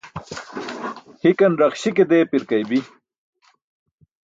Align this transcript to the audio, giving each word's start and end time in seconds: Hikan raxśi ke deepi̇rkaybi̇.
Hikan 1.21 1.53
raxśi 1.59 1.89
ke 1.95 2.03
deepi̇rkaybi̇. 2.09 2.79